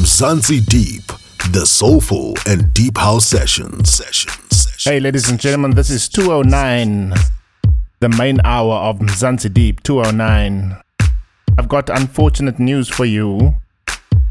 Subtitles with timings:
[0.00, 1.04] Mzansi Deep,
[1.52, 3.90] the soulful and deep house sessions.
[3.90, 4.38] Sessions.
[4.50, 4.84] Sessions.
[4.84, 7.12] Hey, ladies and gentlemen, this is 209,
[8.00, 10.74] the main hour of Mzansi Deep 209.
[11.58, 13.54] I've got unfortunate news for you.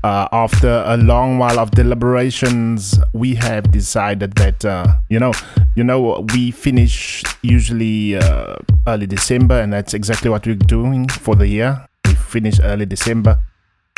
[0.04, 5.33] Uh, after a long while of deliberations, we have decided that uh, you know,
[5.76, 8.56] you know, we finish usually uh,
[8.88, 11.86] early December, and that's exactly what we're doing for the year.
[12.06, 13.40] We finish early December,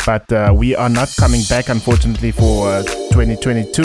[0.06, 3.84] but uh, we are not coming back, unfortunately, for uh, 2022.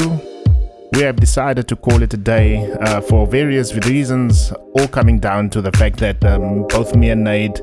[0.92, 5.50] We have decided to call it a day uh, for various reasons, all coming down
[5.50, 7.60] to the fact that um, both me and Nate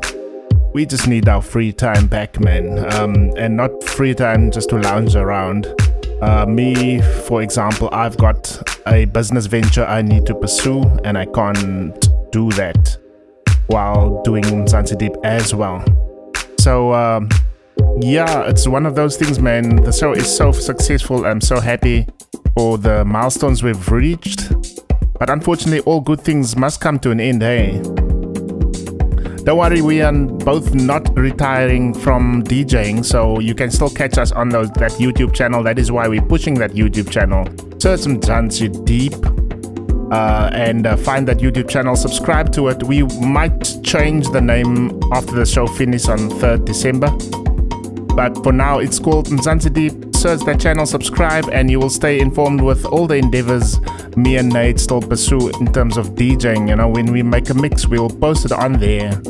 [0.73, 2.91] we just need our free time back, man.
[2.94, 5.67] Um, and not free time just to lounge around.
[6.22, 11.25] Uh, me, for example, I've got a business venture I need to pursue, and I
[11.25, 12.97] can't do that
[13.67, 14.44] while doing
[14.97, 15.83] Deep as well.
[16.59, 17.30] So, um,
[17.99, 19.77] yeah, it's one of those things, man.
[19.77, 21.25] The show is so successful.
[21.25, 22.07] I'm so happy
[22.55, 24.52] for the milestones we've reached.
[25.19, 27.81] But unfortunately, all good things must come to an end, hey?
[29.43, 34.31] Don't worry, we are both not retiring from DJing, so you can still catch us
[34.31, 35.61] on those, that YouTube channel.
[35.63, 37.45] That is why we're pushing that YouTube channel.
[37.80, 39.13] Search some Mzansi Deep
[40.13, 41.95] uh, and uh, find that YouTube channel.
[41.95, 42.83] Subscribe to it.
[42.83, 47.52] We might change the name after the show finishes on 3rd December.
[48.16, 50.16] But for now, it's called Mzansi Deep.
[50.16, 53.80] Search that channel, subscribe, and you will stay informed with all the endeavors
[54.16, 56.70] me and Nate still pursue in terms of DJing.
[56.70, 59.22] You know, when we make a mix, we'll post it on there.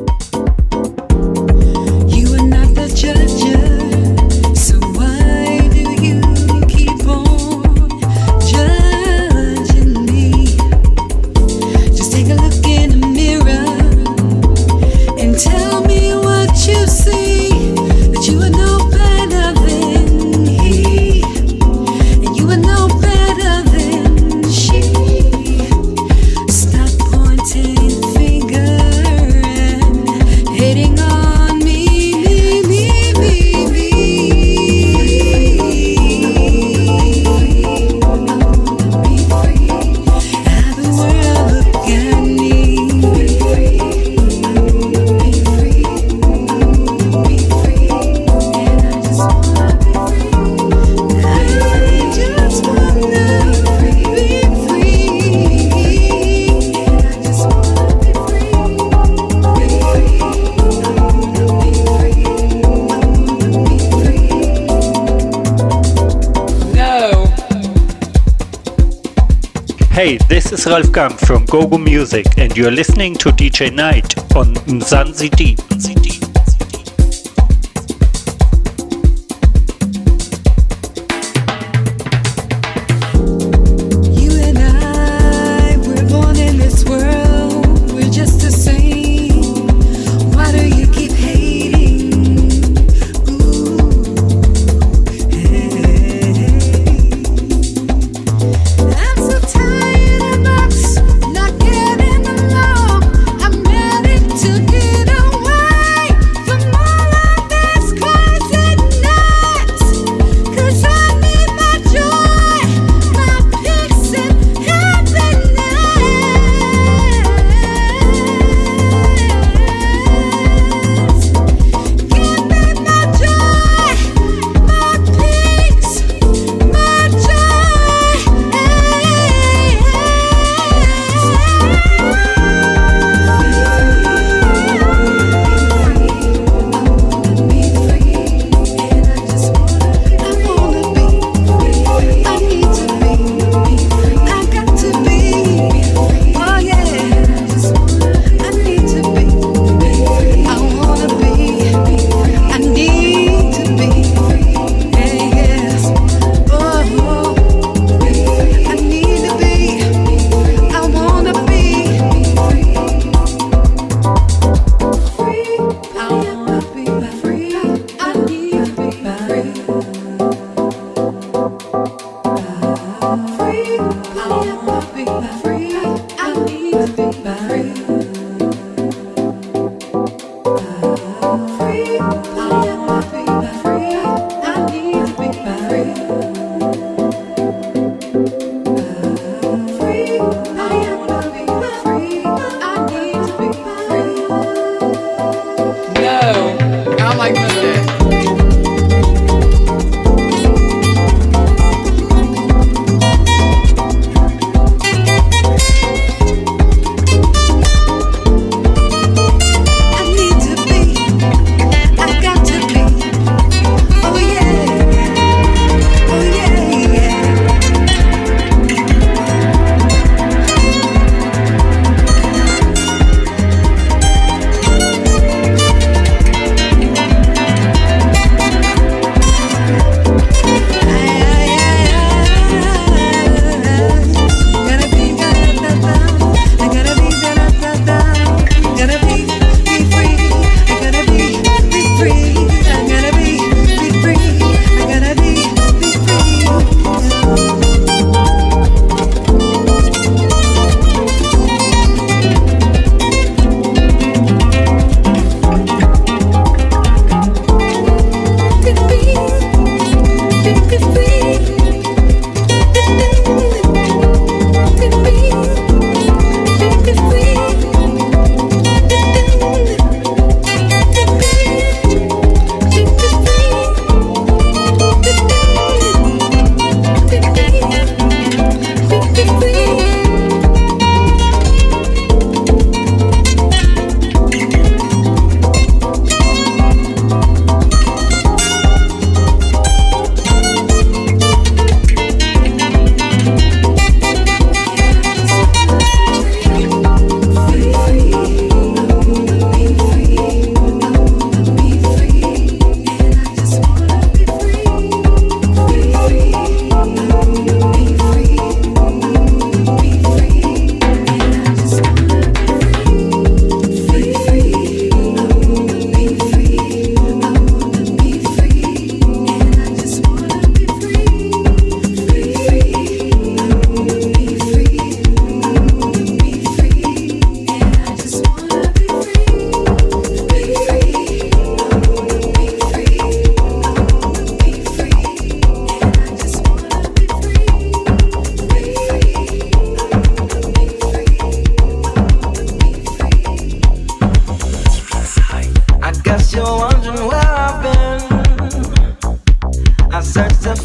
[70.64, 75.60] Is Ralf Gum from GoGo Music, and you're listening to DJ Night on Mzansi Deep.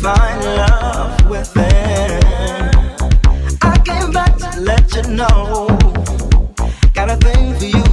[0.09, 2.23] Find love within.
[3.73, 5.69] I came back to let you know.
[6.95, 7.91] Got a thing for you,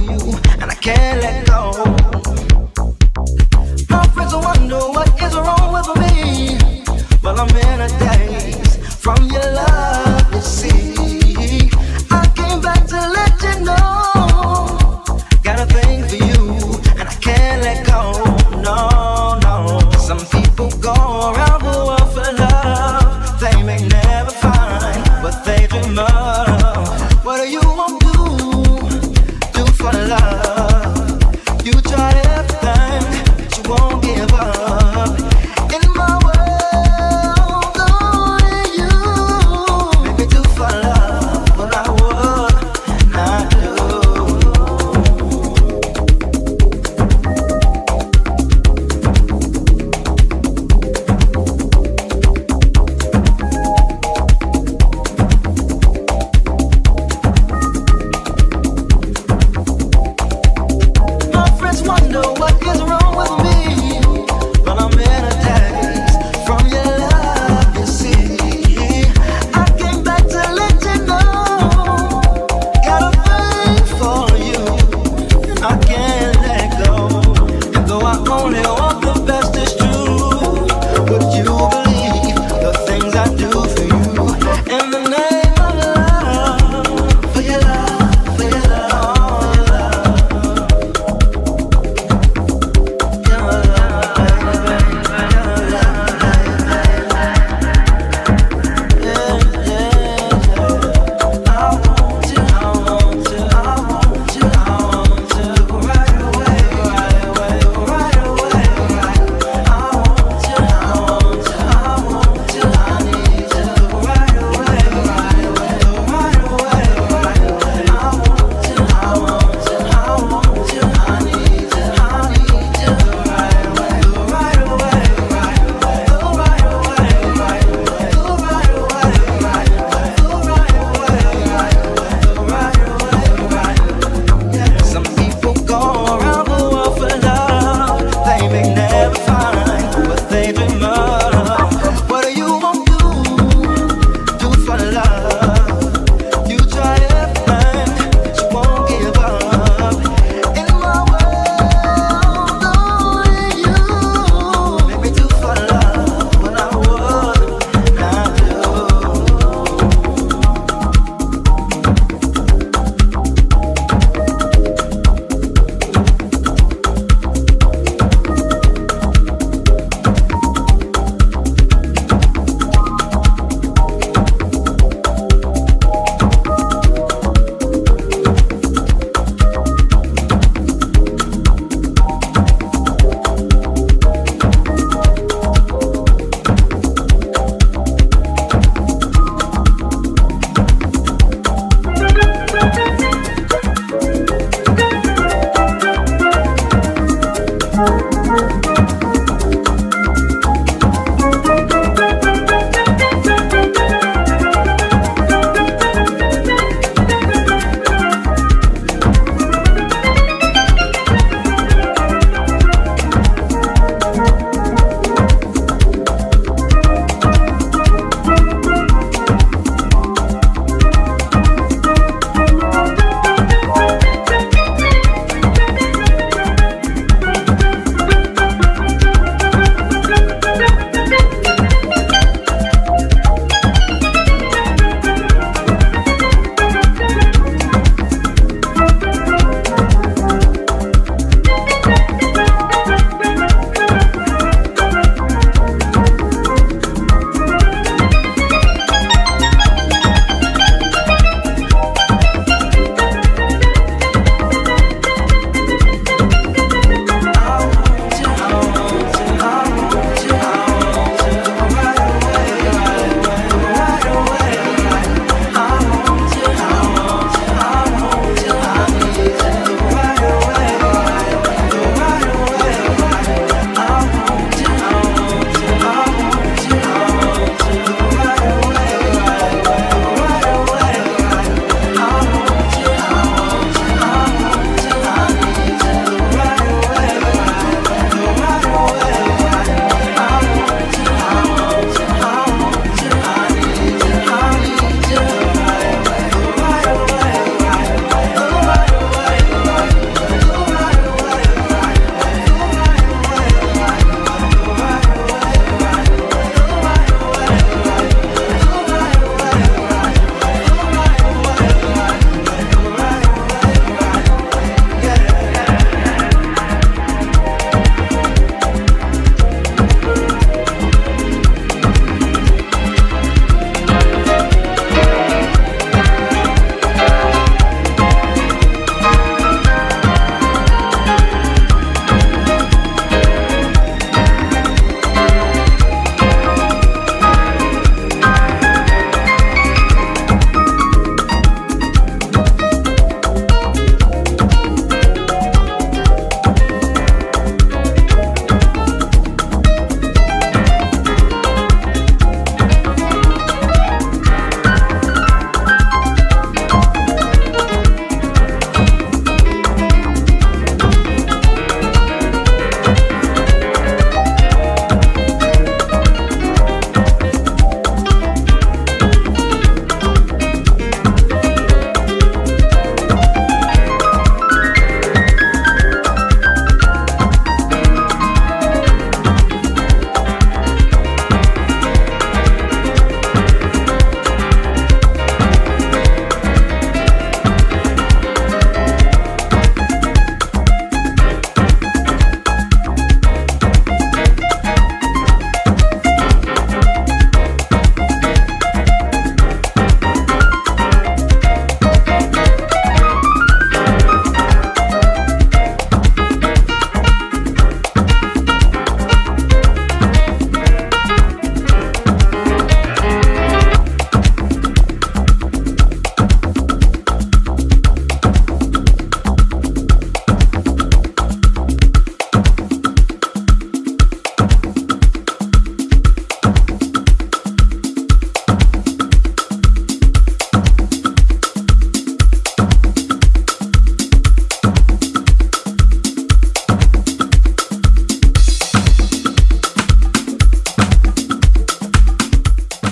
[0.60, 1.60] and I can't let go.
[3.90, 6.14] My friends wonder what is wrong with me.
[7.22, 9.95] Well, I'm in a daze from your love,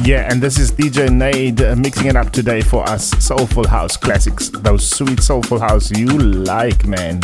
[0.04, 3.08] Yeah, and this is DJ Nade mixing it up today for us.
[3.24, 4.50] Soulful House classics.
[4.50, 7.22] Those sweet Soulful House you like, man.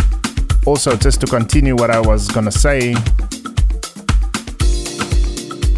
[0.65, 2.95] Also, just to continue what I was gonna say,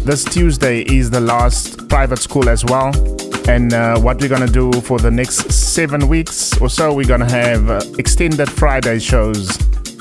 [0.05, 2.93] this Tuesday is the last private school as well.
[3.49, 7.29] And uh, what we're gonna do for the next seven weeks or so, we're gonna
[7.29, 9.49] have uh, extended Friday shows.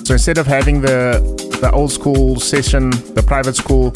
[0.05, 1.21] So instead of having the
[1.61, 3.93] the old school session, the private school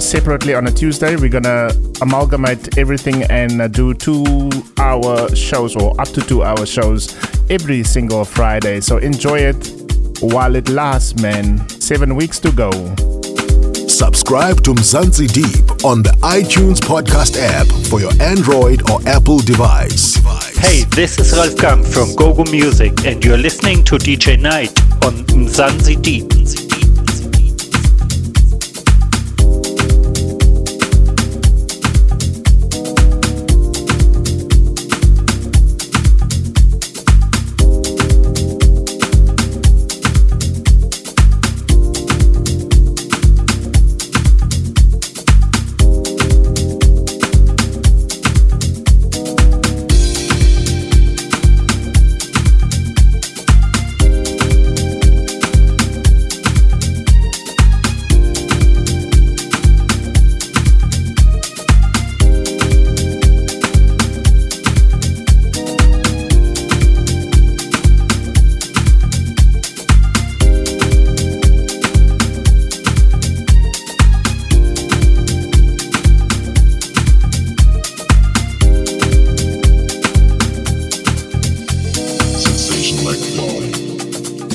[0.00, 5.98] separately on a Tuesday, we're gonna amalgamate everything and uh, do two hour shows or
[6.00, 7.14] up to two hour shows
[7.50, 8.80] every single Friday.
[8.80, 9.72] So enjoy it
[10.20, 11.68] while it lasts, man.
[11.68, 12.70] Seven weeks to go.
[13.88, 20.16] Subscribe to Mzansi Deep on the iTunes podcast app for your Android or Apple device.
[20.58, 25.24] Hey, this is Ralf Gum from Gogo Music, and you're listening to DJ Night on
[25.26, 26.65] Mzansi Deep.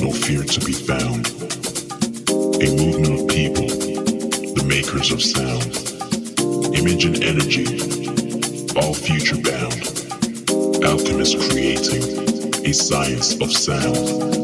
[0.02, 1.28] No fear to be found.
[2.60, 5.62] A movement of people, the makers of sound.
[6.74, 7.66] Image and energy,
[8.76, 9.78] all future bound.
[10.82, 12.02] Alchemists creating
[12.66, 14.41] a science of sound.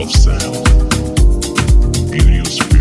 [0.00, 0.64] of sound,
[2.10, 2.73] beauty of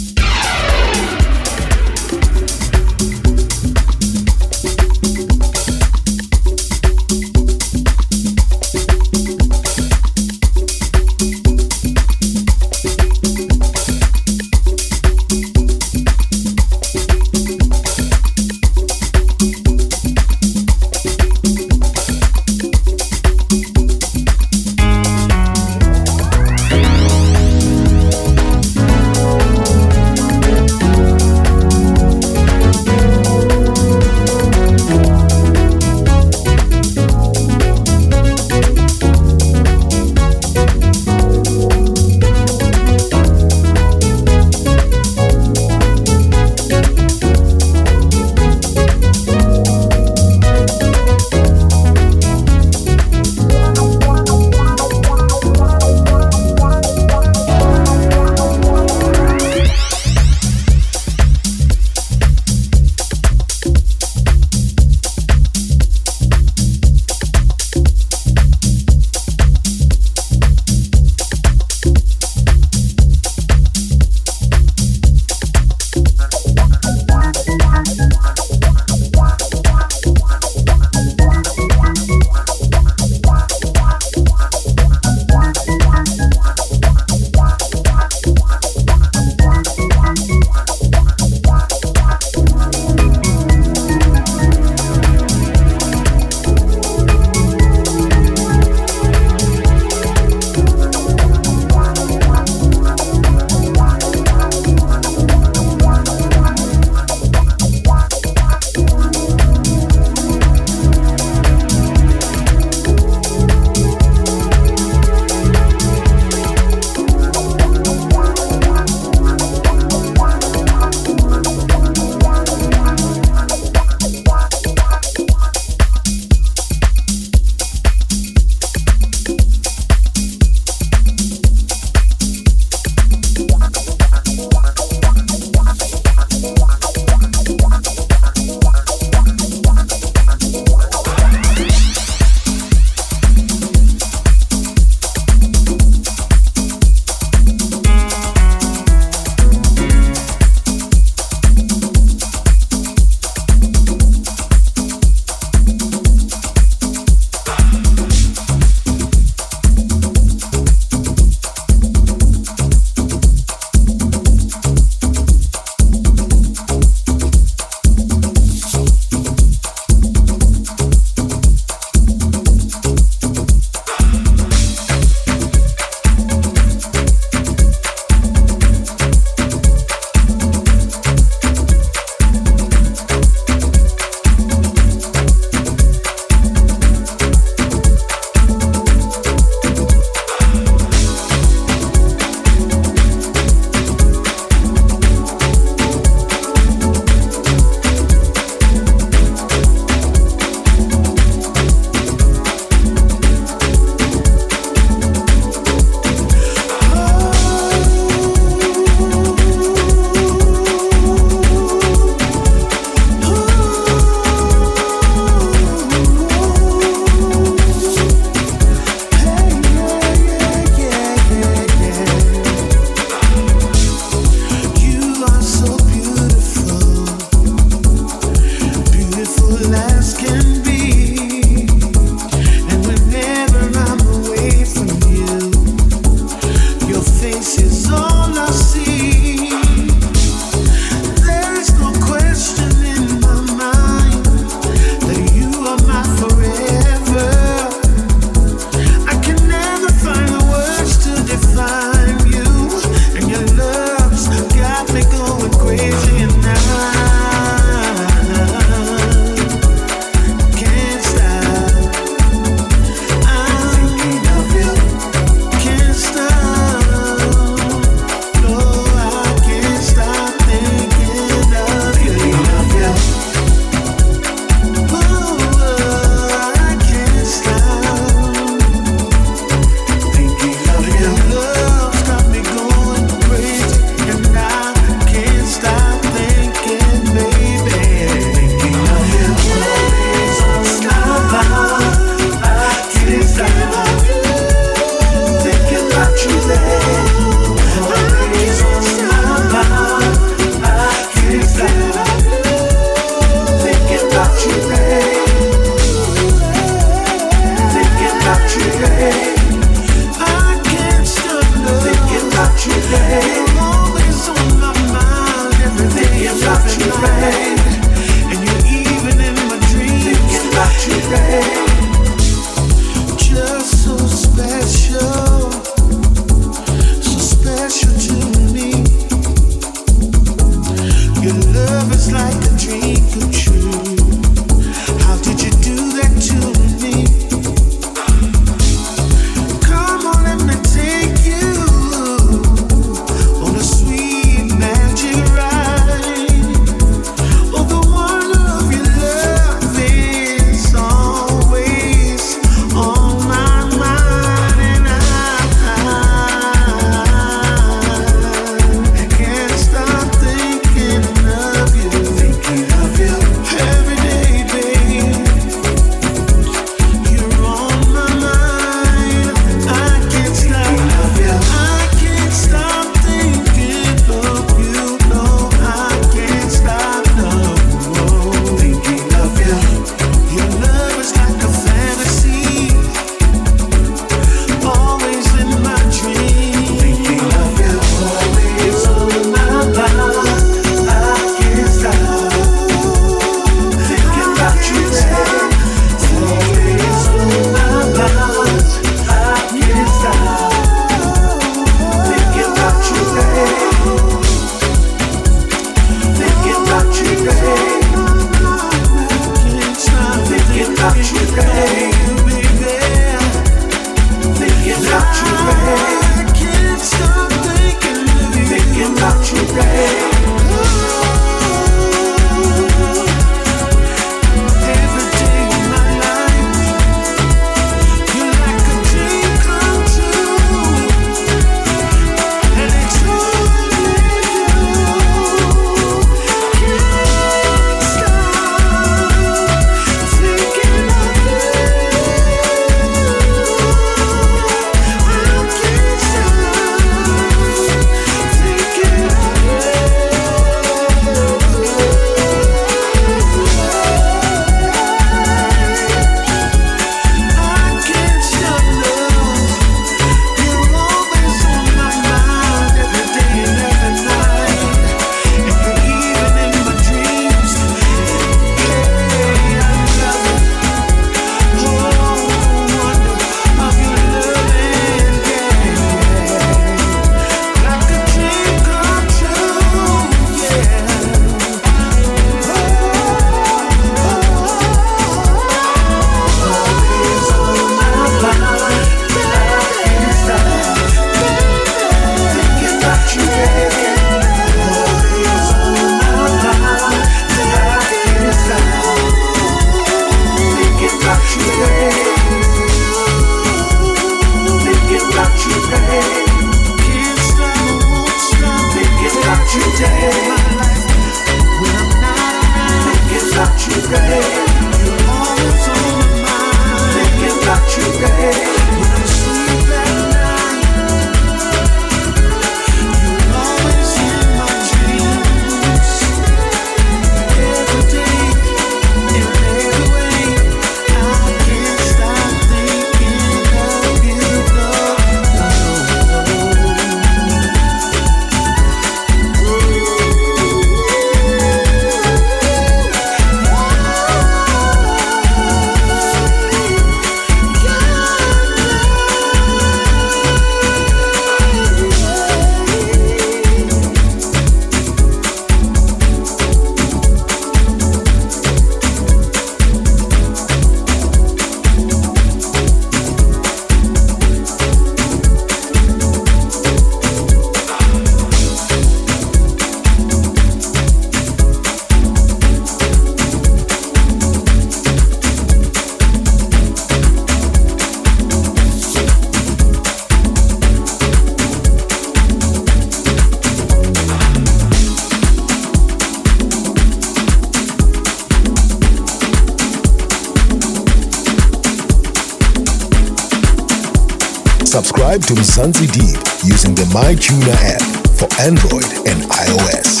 [595.60, 597.84] Sansi Deep using the MyTuner app
[598.16, 600.00] for Android and iOS.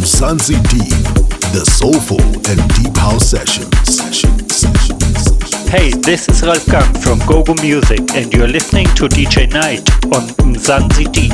[0.00, 1.04] Mzansi Deep,
[1.52, 3.64] the soulful and deep house session.
[5.68, 10.22] Hey, this is Ralf Gum from Gogo Music, and you're listening to DJ Night on
[10.48, 11.32] Mzansi Deep.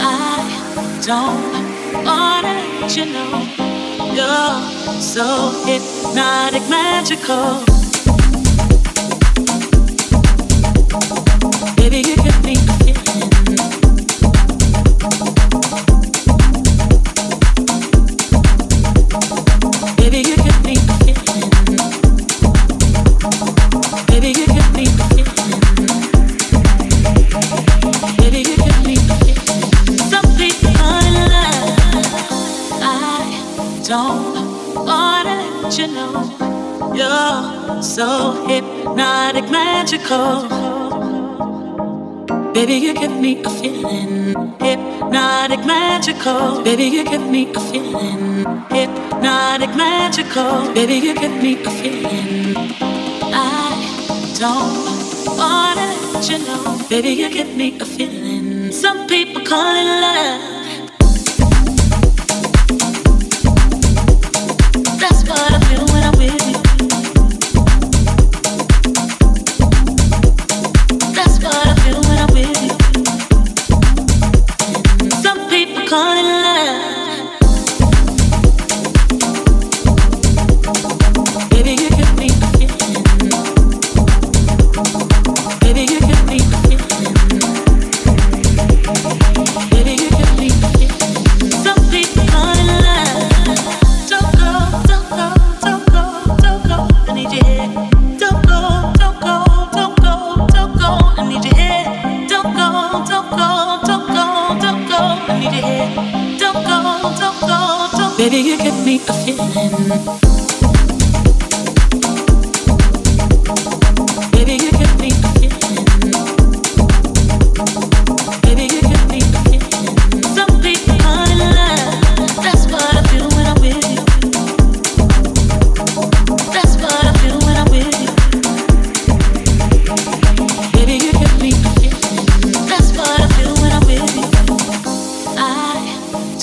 [0.00, 3.53] I don't want you know
[4.14, 7.64] you're so hypnotic, magical.
[11.74, 12.23] Baby, you
[37.82, 40.48] so hypnotic, magical.
[42.52, 46.62] Baby, you give me a feeling hypnotic, magical.
[46.62, 50.72] Baby, you give me a feeling hypnotic, magical.
[50.74, 52.56] Baby, you give me a feeling.
[53.34, 56.78] I don't wanna let you know.
[56.88, 58.72] Baby, you give me a feeling.
[58.72, 60.53] Some people call it love.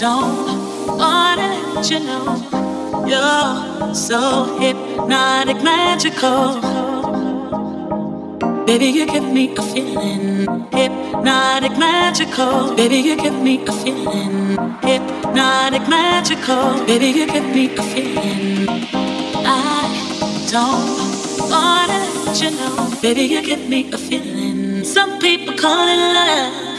[0.01, 2.25] don't wanna let you know
[3.05, 6.59] you're so hypnotic, magical.
[8.65, 12.73] Baby, you give me a feeling hypnotic, magical.
[12.75, 16.83] Baby, you give me a feeling hypnotic, magical.
[16.87, 18.67] Baby, you give me a feeling.
[19.45, 19.85] I
[20.49, 22.89] don't wanna let you know.
[23.03, 24.83] Baby, you give me a feeling.
[24.83, 26.70] Some people call it love.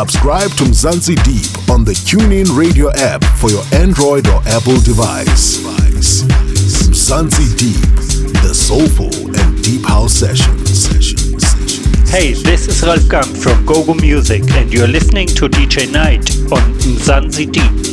[0.00, 5.58] Subscribe to Mzansi Deep on the TuneIn Radio app for your Android or Apple device.
[6.88, 10.56] Mzansi Deep, the soulful and deep house session.
[12.08, 16.72] Hey, this is Ralf Gum from Gogo Music, and you're listening to DJ Night on
[16.80, 17.89] Mzansi Deep.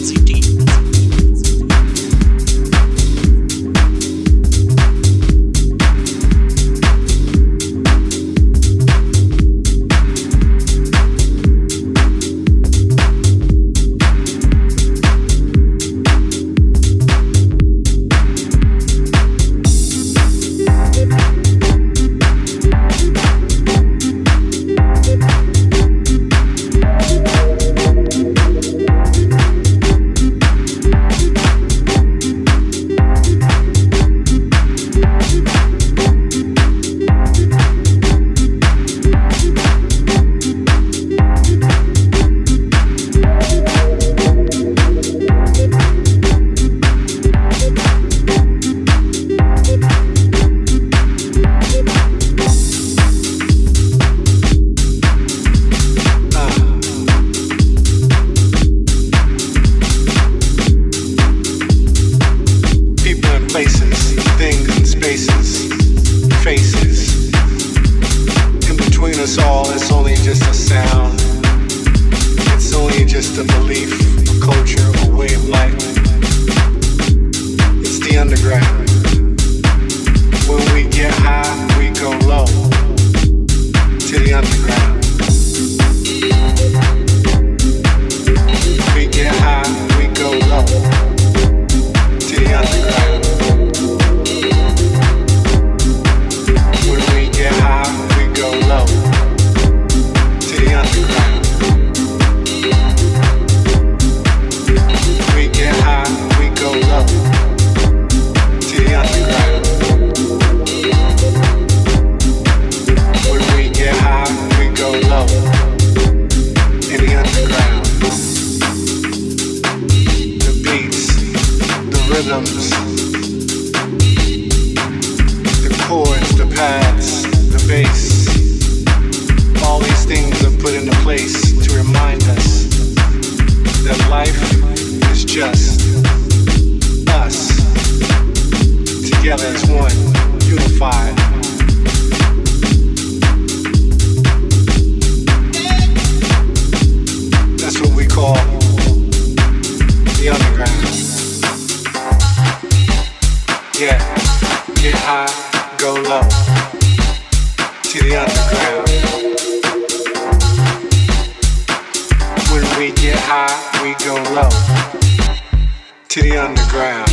[166.18, 167.08] to the underground.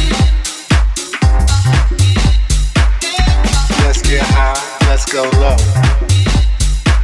[3.85, 4.57] Let's get high,
[4.89, 5.57] let's go low.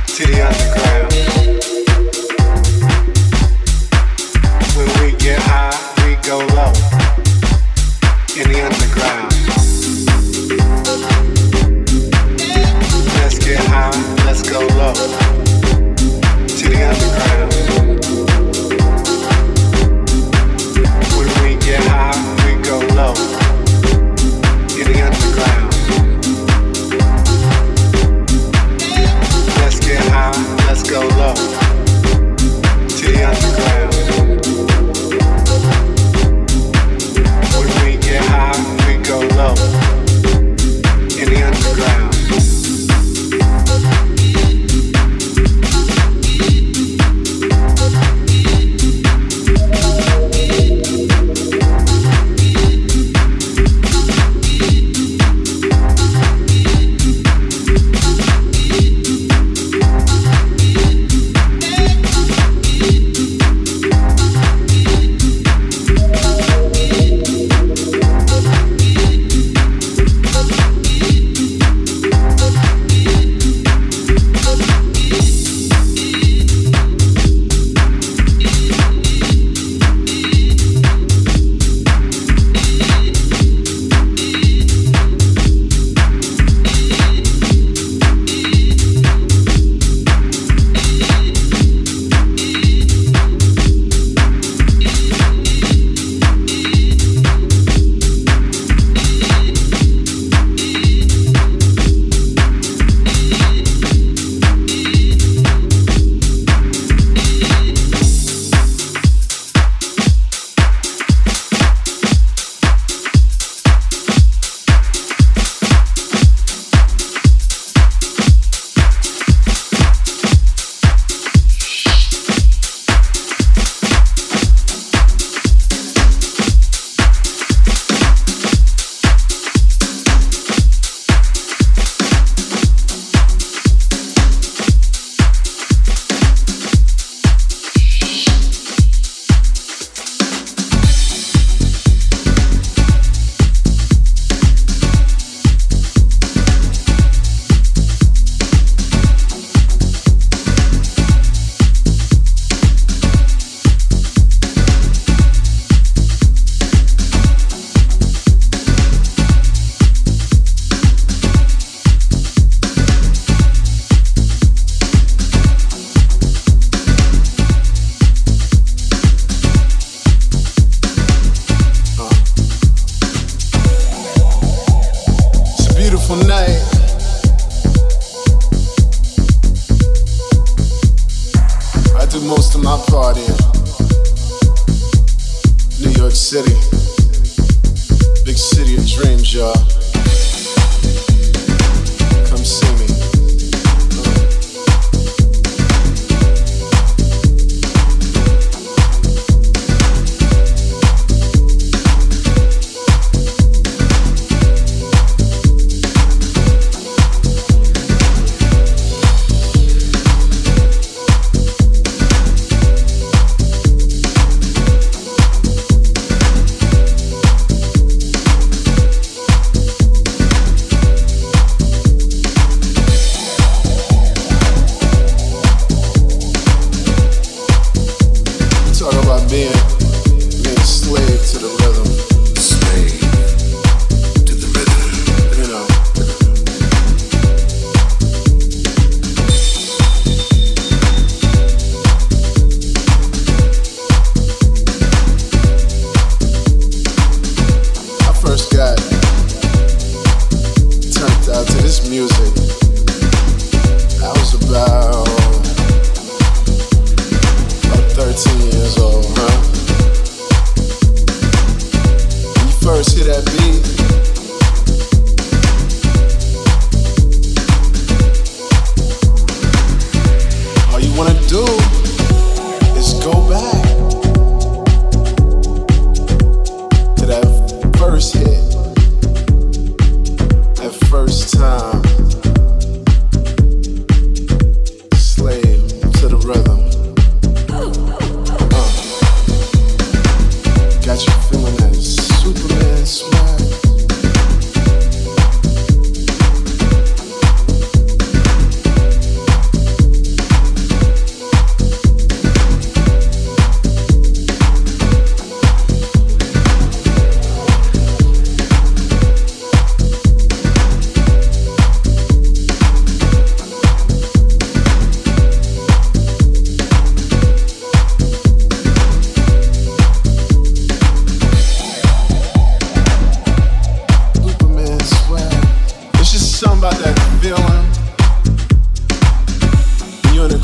[0.07, 1.13] To the underground.
[4.77, 5.77] When we get high,
[6.07, 6.73] we go low.
[8.41, 9.31] In the underground.
[13.21, 14.95] Let's get high, let's go low.
[16.47, 17.40] To the underground.
[22.95, 23.30] love.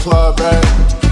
[0.06, 1.05] club, right?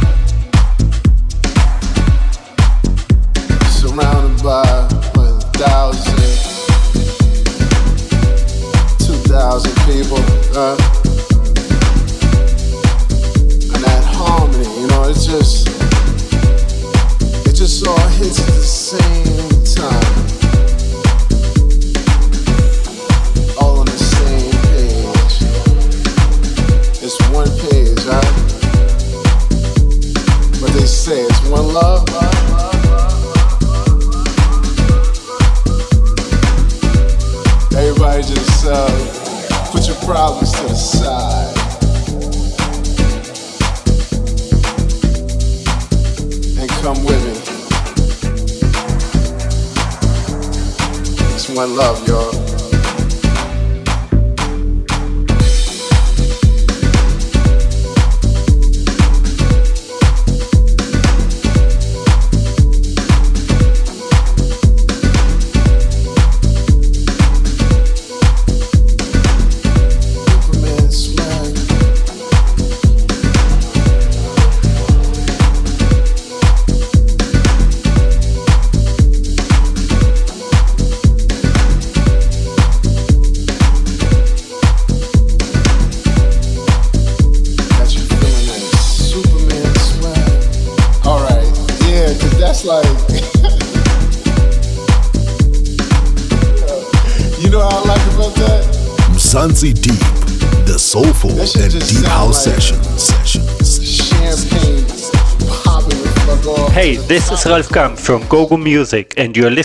[107.47, 109.63] Ralf Gum from Gogo Music and you're listening